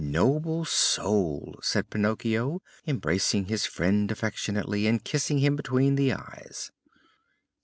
"Noble 0.03 0.65
soul!" 0.65 1.59
said 1.61 1.91
Pinocchio, 1.91 2.63
embracing 2.87 3.45
his 3.45 3.67
friend 3.67 4.09
affectionately 4.09 4.87
and 4.87 5.03
kissing 5.05 5.37
him 5.37 5.55
between 5.55 5.93
the 5.93 6.11
eyes. 6.13 6.71